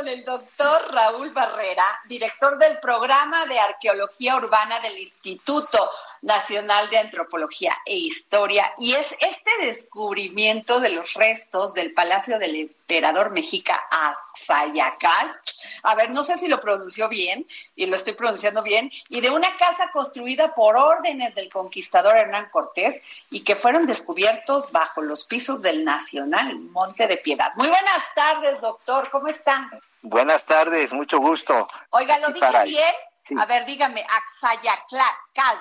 [0.00, 5.90] con el doctor Raúl Barrera, director del programa de arqueología urbana del Instituto
[6.22, 8.72] Nacional de Antropología e Historia.
[8.78, 15.40] Y es este descubrimiento de los restos del Palacio del Emperador Mexica Axayacal.
[15.82, 19.30] A ver, no sé si lo pronunció bien, y lo estoy pronunciando bien, y de
[19.30, 25.24] una casa construida por órdenes del conquistador Hernán Cortés y que fueron descubiertos bajo los
[25.24, 27.50] pisos del Nacional Monte de Piedad.
[27.56, 29.70] Muy buenas tardes, doctor, ¿cómo están?
[30.02, 31.68] Buenas tardes, mucho gusto.
[31.90, 33.38] Oiga, ¿lo dije bien?
[33.38, 35.58] A ver, dígame, Axayacal.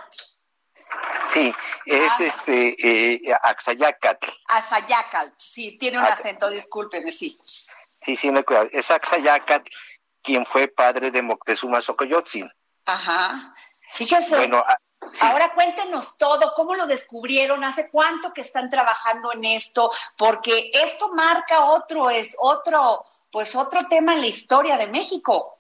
[1.28, 1.54] Sí,
[1.86, 2.24] es ah.
[2.24, 4.28] este eh, Axayacatl.
[5.38, 7.38] sí, tiene un acento, discúlpeme, sí.
[8.02, 8.68] Sí, sí, no cuidado.
[8.72, 9.70] Es Axayacatl
[10.22, 12.52] quien fue padre de Moctezuma Xocoyotzin.
[12.86, 13.54] Ajá.
[13.94, 14.36] Fíjese.
[14.36, 14.78] Bueno, ah,
[15.22, 21.10] Ahora cuéntenos todo, cómo lo descubrieron, hace cuánto que están trabajando en esto, porque esto
[21.14, 25.59] marca otro, es otro, pues otro tema en la historia de México.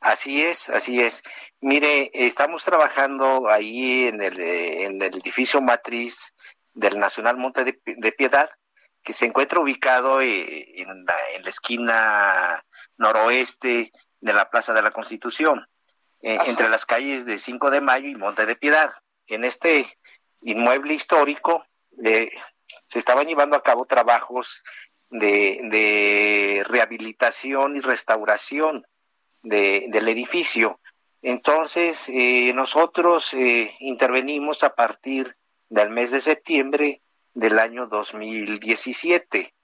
[0.00, 1.22] Así es, así es.
[1.60, 6.34] Mire, estamos trabajando ahí en el, en el edificio matriz
[6.72, 8.48] del Nacional Monte de, Piedad,
[9.02, 12.64] que se encuentra ubicado eh, en la, en la esquina
[12.96, 15.66] noroeste de la Plaza de la Constitución,
[16.22, 18.92] eh, entre las calles de 5 de Mayo y Monte de Piedad.
[19.26, 19.98] En este
[20.42, 21.66] inmueble histórico
[22.04, 22.30] eh,
[22.86, 24.62] se estaban llevando a cabo trabajos
[25.10, 28.86] de, de rehabilitación y restauración
[29.48, 30.80] de, del edificio.
[31.22, 35.36] Entonces, eh, nosotros eh, intervenimos a partir
[35.68, 37.02] del mes de septiembre
[37.34, 39.54] del año 2017.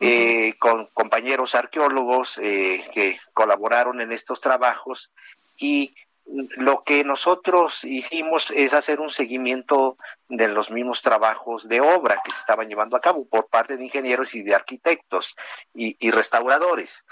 [0.00, 5.10] Eh, con compañeros arqueólogos que colaboraron en estos trabajos
[5.58, 5.92] y
[6.24, 9.96] lo que nosotros hicimos es hacer un seguimiento
[10.28, 13.86] de los mismos trabajos de obra que se estaban llevando a cabo por parte de
[13.86, 15.34] ingenieros y de arquitectos
[15.74, 17.04] y, y restauradores.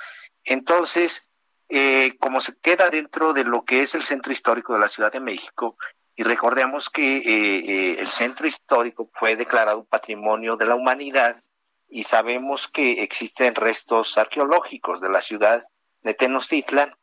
[0.45, 1.27] Entonces,
[1.69, 5.11] eh, como se queda dentro de lo que es el centro histórico de la Ciudad
[5.11, 5.77] de México,
[6.15, 11.43] y recordemos que eh, eh, el centro histórico fue declarado Patrimonio de la Humanidad
[11.89, 15.63] y sabemos que existen restos arqueológicos de la ciudad
[16.03, 16.95] de Tenochtitlan.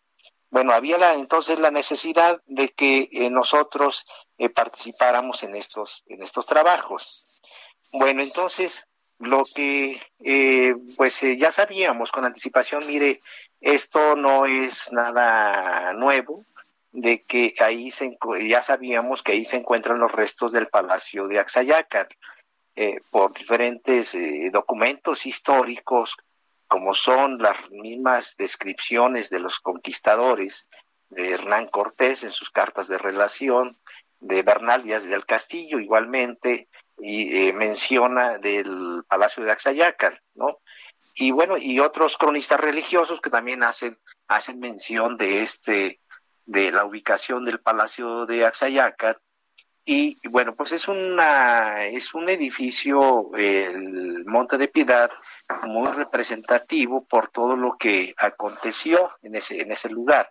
[0.50, 4.06] Bueno, había la, entonces la necesidad de que nosotros
[4.56, 7.41] participáramos en estos, en estos trabajos.
[7.94, 8.85] Bueno, entonces
[9.19, 13.19] lo que pues ya sabíamos con anticipación, mire,
[13.63, 16.46] esto no es nada nuevo,
[16.91, 21.40] de que ahí se, ya sabíamos que ahí se encuentran los restos del palacio de
[21.40, 22.13] Axayacatl,
[22.75, 26.18] eh, por diferentes eh, documentos históricos,
[26.68, 30.68] como son las mismas descripciones de los conquistadores
[31.09, 33.78] de Hernán Cortés en sus cartas de relación,
[34.19, 40.59] de Bernal Díaz del Castillo igualmente, y eh, menciona del palacio de Axayacatl, ¿no?
[41.16, 46.00] Y bueno, y otros cronistas religiosos que también hacen, hacen mención de este,
[46.46, 49.18] de la ubicación del Palacio de Axayacat.
[49.85, 55.12] Y bueno, pues es una, es un edificio, el Monte de Piedad,
[55.63, 60.29] muy representativo por todo lo que aconteció en ese, en ese lugar.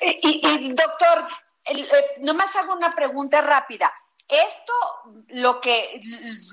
[0.00, 1.28] Y, y doctor,
[1.66, 1.86] eh,
[2.22, 3.92] nomás hago una pregunta rápida.
[4.28, 4.72] Esto,
[5.30, 6.00] lo que,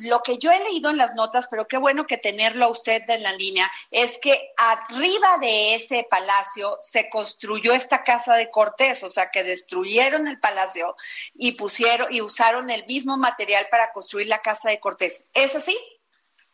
[0.08, 3.03] lo que yo he leído en las notas, pero qué bueno que tenerlo a usted
[3.09, 9.03] en la línea, es que arriba de ese palacio se construyó esta casa de Cortés,
[9.03, 10.96] o sea, que destruyeron el palacio
[11.34, 15.28] y pusieron y usaron el mismo material para construir la casa de Cortés.
[15.34, 15.78] ¿Es así?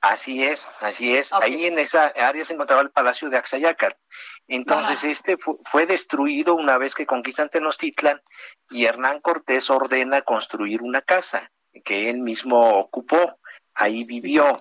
[0.02, 1.32] Así es, así es.
[1.32, 3.96] Ahí en esa área se encontraba el palacio de Axayacat.
[4.52, 8.22] Entonces este fue destruido una vez que conquistan Tenochtitlan
[8.70, 11.50] y Hernán Cortés ordena construir una casa
[11.86, 13.40] que él mismo ocupó.
[13.74, 14.52] Ahí vivió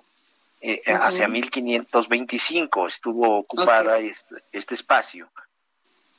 [0.60, 5.28] eh, hacia 1525, estuvo ocupada este, espacio.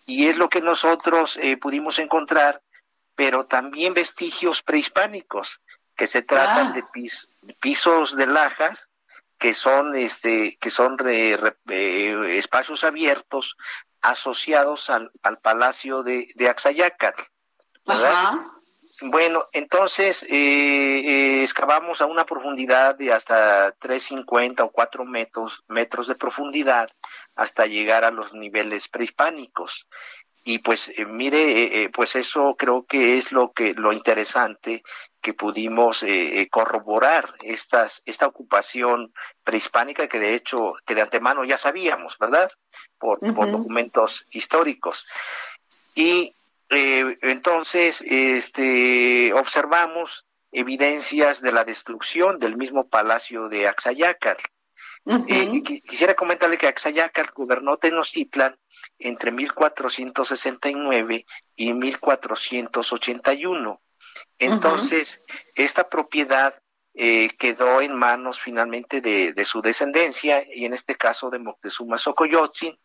[0.05, 2.61] Y es lo que nosotros eh, pudimos encontrar,
[3.15, 5.61] pero también vestigios prehispánicos,
[5.95, 6.83] que se tratan de
[7.61, 8.89] pisos de lajas
[9.41, 13.57] que son este que son eh, espacios abiertos
[13.99, 15.11] asociados al,
[15.41, 17.23] palacio de, de Axayacatl.
[19.09, 26.15] Bueno, entonces eh, excavamos a una profundidad de hasta 350 o 4 metros, metros de
[26.15, 26.89] profundidad
[27.35, 29.87] hasta llegar a los niveles prehispánicos
[30.43, 34.83] y pues eh, mire eh, eh, pues eso creo que es lo que lo interesante
[35.21, 36.05] que pudimos
[36.49, 39.13] corroborar estas esta ocupación
[39.43, 42.51] prehispánica que de hecho que de antemano ya sabíamos verdad
[42.97, 45.07] por, por documentos históricos.
[45.95, 46.33] Y
[46.69, 54.37] entonces este observamos evidencias de la destrucción del mismo palacio de Axayácar.
[55.85, 58.55] Quisiera comentarle que Axayácar gobernó Tenochtitlan
[58.99, 61.25] entre 1469
[61.55, 63.81] y 1481.
[64.41, 65.21] Entonces,
[65.53, 66.55] esta propiedad
[66.95, 72.77] eh, quedó en manos finalmente de, su descendencia, y en este caso de Moctezuma Xocoyotzin,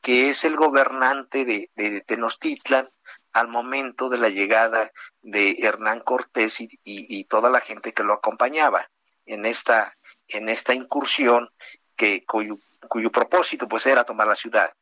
[0.00, 2.88] que es el gobernante de, Tenochtitlan
[3.32, 8.88] al momento de la llegada de Hernán Cortés y, toda la gente que lo acompañaba
[9.26, 9.96] en esta,
[10.28, 11.50] en esta incursión
[11.96, 12.56] que, cuyo,
[13.12, 14.72] propósito pues era tomar la ciudad.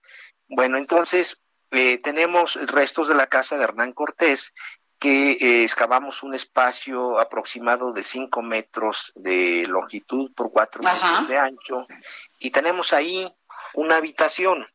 [0.46, 1.40] Bueno, entonces
[1.70, 4.52] eh, tenemos restos de la casa de Hernán Cortés
[4.98, 11.38] que eh, excavamos un espacio aproximado de 5 metros de longitud por 4 metros de
[11.38, 11.86] ancho
[12.38, 13.32] y tenemos ahí
[13.74, 14.66] una habitación.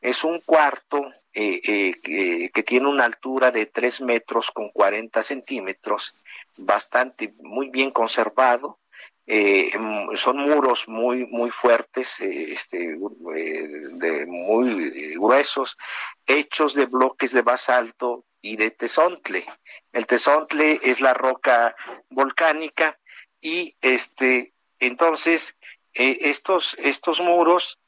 [0.00, 6.14] Es un cuarto eh, que, tiene una altura de 3 metros con 40 centímetros,
[6.56, 8.80] bastante, muy bien conservado,
[9.24, 9.70] eh,
[10.16, 12.98] son muros muy muy fuertes eh, este
[13.36, 15.78] eh, de muy gruesos
[16.26, 19.46] hechos de bloques de basalto y de tesontle
[19.92, 21.74] el tesontle es la roca
[22.10, 22.98] volcánica
[23.40, 25.56] y este entonces
[25.94, 27.78] estos estos muros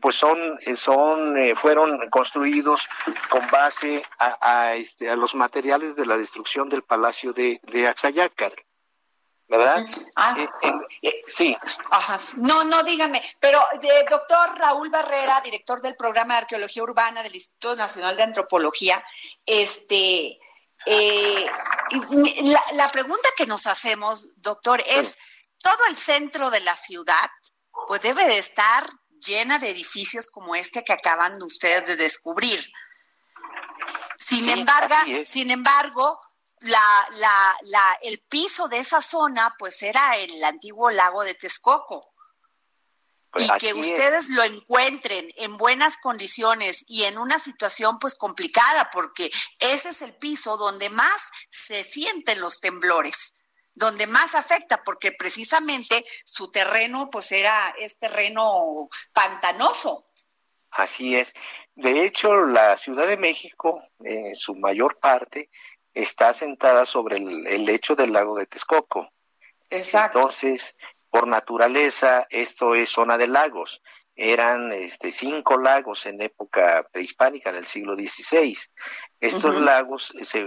[0.00, 2.86] pues son son fueron construidos
[3.30, 8.52] con base a, este, a los materiales de la destrucción del palacio de, de Axayácar
[9.48, 9.86] ¿verdad?
[10.14, 10.70] Ah, eh,
[11.02, 11.56] eh, sí.
[12.36, 17.34] No, no, dígame, pero de, doctor Raúl Barrera, director del programa de arqueología urbana del
[17.34, 19.02] Instituto Nacional de Antropología,
[19.46, 20.38] este,
[20.84, 21.46] eh,
[22.74, 25.16] la, pregunta que nos hacemos, doctor, es,
[25.62, 27.30] ¿todo el centro de la ciudad
[27.86, 28.86] pues debe de estar
[29.24, 32.60] llena de edificios como este que acaban ustedes de descubrir?
[34.18, 36.20] Sin embargo, sin embargo,
[36.60, 42.00] la, la, la, el piso de esa zona pues era el antiguo lago de Texcoco.
[43.30, 48.88] Pues y que ustedes lo encuentren en buenas condiciones y en una situación pues complicada,
[48.90, 53.42] porque ese es el piso donde más se sienten los temblores,
[53.74, 60.06] donde más afecta, porque precisamente su terreno pues era es terreno pantanoso.
[60.70, 61.34] Así es.
[61.74, 65.50] De hecho, la Ciudad de México, en su mayor parte,
[66.02, 69.10] está sentada sobre el, lecho del lago de Texcoco.
[69.68, 70.18] Exacto.
[70.18, 70.76] Entonces,
[71.10, 73.82] por naturaleza, esto es zona de lagos.
[74.14, 78.56] Eran este, cinco lagos en época prehispánica, en el siglo XVI.
[79.20, 80.46] Estos lagos se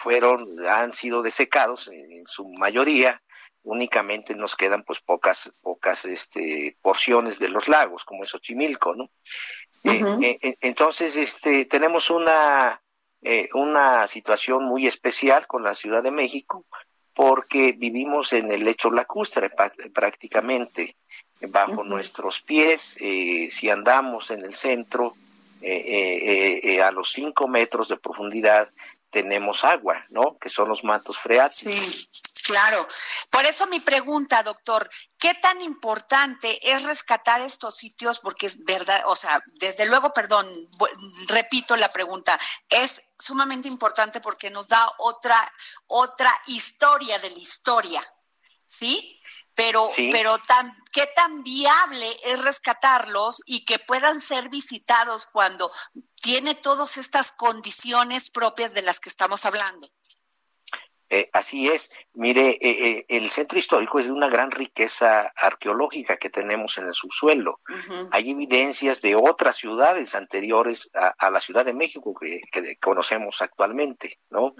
[0.00, 3.22] fueron, han sido desecados en, su mayoría.
[3.62, 9.10] Únicamente nos quedan pues pocas, pocas este, porciones de los lagos, como es Ochimilco, ¿no?
[9.84, 12.80] Eh, eh, entonces, este, tenemos una
[13.22, 16.64] eh, una situación muy especial con la Ciudad de México
[17.14, 19.50] porque vivimos en el lecho lacustre
[19.92, 20.96] prácticamente
[21.48, 25.14] bajo nuestros pies eh, si andamos en el centro
[25.60, 28.70] eh, a los cinco metros de profundidad
[29.10, 30.36] tenemos agua, ¿no?
[30.38, 31.74] Que son los mantos freáticos.
[31.74, 32.86] Sí, claro.
[33.30, 34.88] Por eso mi pregunta, doctor,
[35.18, 38.18] ¿qué tan importante es rescatar estos sitios?
[38.18, 40.46] Porque es verdad, o sea, desde luego, perdón,
[41.28, 42.38] repito la pregunta,
[42.68, 45.36] es sumamente importante porque nos da otra,
[45.86, 48.02] otra historia de la historia,
[48.66, 49.20] ¿sí?
[49.54, 55.68] Pero, pero tan, ¿qué tan viable es rescatarlos y que puedan ser visitados cuando
[56.20, 59.88] tiene todas estas condiciones propias de las que estamos hablando.
[61.10, 61.90] Eh, así es.
[62.12, 66.86] Mire, eh, eh, el centro histórico es de una gran riqueza arqueológica que tenemos en
[66.86, 67.60] el subsuelo.
[68.10, 72.42] Hay evidencias de otras ciudades anteriores a, la Ciudad de México que,
[72.80, 74.54] conocemos actualmente, ¿no?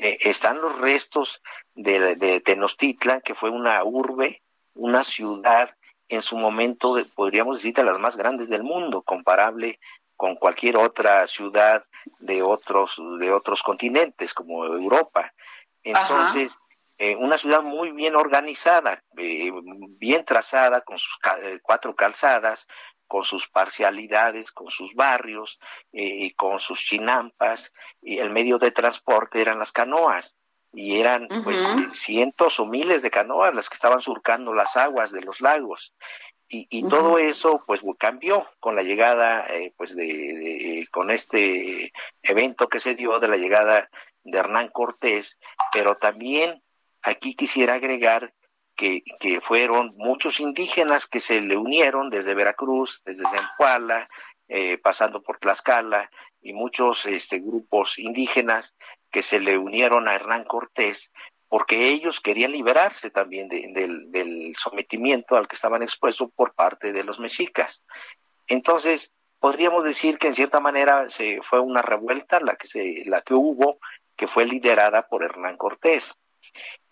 [0.00, 1.42] están los restos
[1.74, 4.42] de, de, Tenochtitlan, que fue una urbe,
[4.74, 5.76] una ciudad
[6.08, 9.78] en su momento, podríamos decir, de las más grandes del mundo, comparable
[10.22, 11.84] con cualquier otra ciudad
[12.20, 15.32] de otros, de otros continentes, como Europa.
[15.82, 16.58] Entonces,
[16.98, 19.50] eh, una ciudad muy bien organizada, eh,
[19.98, 22.66] bien trazada, con sus eh, cuatro calzadas,
[23.12, 25.58] con sus parcialidades, con sus barrios,
[25.92, 30.38] eh, con sus chinampas, y el medio de transporte eran las canoas
[30.72, 31.58] y eran pues
[31.92, 35.92] cientos o miles de canoas las que estaban surcando las aguas de los lagos.
[36.48, 42.78] Y, todo eso pues cambió con la llegada eh, pues de, con este evento que
[42.78, 43.90] se dio de la llegada
[44.24, 45.38] de Hernán Cortés
[45.72, 46.62] pero también
[47.02, 48.32] aquí quisiera agregar
[48.74, 54.08] que, que fueron muchos indígenas que se le unieron desde Veracruz desde Zempoala
[54.48, 56.10] eh, pasando por Tlaxcala
[56.42, 58.76] y muchos este, grupos indígenas
[59.10, 61.10] que se le unieron a Hernán Cortés
[61.48, 67.18] porque ellos querían liberarse también del, sometimiento al que estaban expuestos por parte de los
[67.18, 67.84] mexicas.
[68.46, 73.20] Entonces, podríamos decir que en cierta manera se fue una revuelta la que se la
[73.20, 73.78] que hubo
[74.16, 76.14] que fue liderada por Hernán Cortés.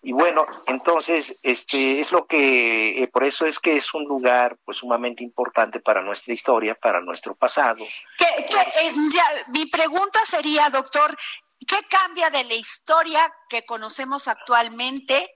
[0.01, 4.57] Y bueno, entonces este es lo que eh, por eso es que es un lugar
[4.65, 7.83] pues sumamente importante para nuestra historia, para nuestro pasado.
[7.83, 8.91] Eh,
[9.49, 11.15] mi pregunta sería, doctor,
[11.67, 15.35] ¿Qué cambia de la historia que conocemos actualmente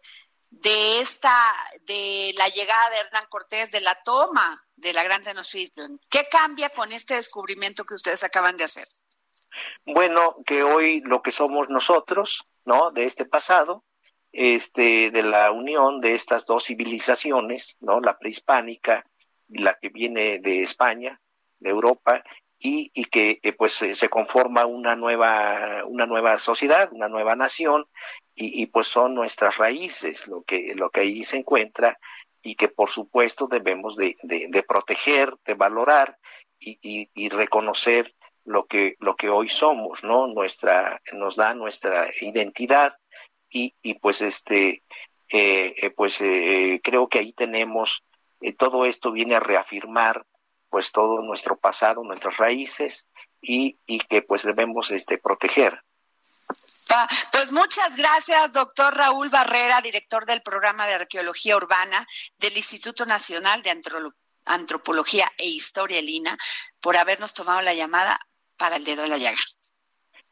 [0.49, 1.33] de esta,
[1.83, 5.99] de la llegada de Hernán Cortés, de la toma de la Gran Tenochtitlan?
[6.09, 8.87] ¿Qué cambia con este descubrimiento que ustedes acaban de hacer?
[9.85, 12.91] Bueno, que hoy lo que somos nosotros, ¿no?
[12.91, 13.83] De este pasado,
[14.31, 18.01] este, de la unión de estas dos civilizaciones, ¿no?
[18.01, 19.05] La prehispánica
[19.47, 21.21] y la que viene de España,
[21.59, 22.23] de Europa,
[22.59, 27.85] y, y que eh, pues se conforma una nueva, una nueva sociedad, una nueva nación,
[28.33, 31.97] y, y, pues son nuestras raíces lo que, lo que ahí se encuentra
[32.45, 36.19] y que por supuesto debemos de, de, proteger, de valorar
[36.59, 38.13] y, y, reconocer
[38.45, 40.27] lo que, lo que hoy somos, ¿no?
[40.27, 42.97] Nuestra, nos da nuestra identidad
[43.49, 44.83] y, y pues este,
[45.29, 48.03] eh, eh pues eh, creo que ahí tenemos,
[48.41, 50.25] eh, todo esto viene a reafirmar
[50.69, 53.07] pues todo nuestro pasado, nuestras raíces
[53.41, 55.81] y, y que pues debemos este, proteger.
[57.31, 62.05] Pues muchas gracias, doctor Raúl Barrera, director del programa de arqueología urbana
[62.37, 63.81] del Instituto Nacional de
[64.45, 66.37] Antropología e Historia Lina,
[66.79, 68.19] por habernos tomado la llamada
[68.57, 69.37] para el dedo de la llaga.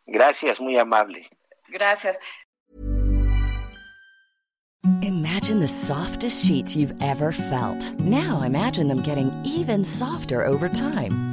[0.06, 1.30] Gracias, muy amable.
[1.70, 2.20] Gracias.
[5.02, 7.94] Imagine the softest sheets you've ever felt.
[8.00, 11.33] Now imagine them getting even softer over time.